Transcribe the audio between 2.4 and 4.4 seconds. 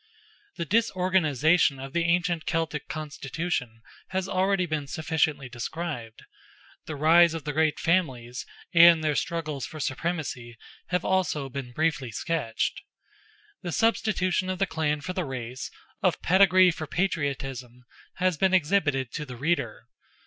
Celtic constitution has